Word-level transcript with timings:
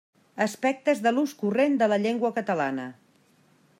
Aspectes 0.45 1.03
de 1.07 1.11
l'ús 1.17 1.35
corrent 1.41 1.77
de 1.83 1.91
la 1.93 1.99
llengua 2.07 2.33
catalana. 2.39 2.87